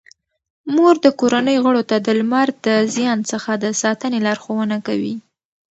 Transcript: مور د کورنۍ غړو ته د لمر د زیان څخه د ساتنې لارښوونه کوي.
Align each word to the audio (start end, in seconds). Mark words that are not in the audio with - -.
مور 0.73 0.95
د 1.05 1.07
کورنۍ 1.19 1.57
غړو 1.63 1.81
ته 1.89 1.97
د 2.05 2.07
لمر 2.19 2.47
د 2.65 2.67
زیان 2.95 3.19
څخه 3.31 3.51
د 3.63 3.65
ساتنې 3.81 4.19
لارښوونه 4.25 4.77
کوي. 4.87 5.15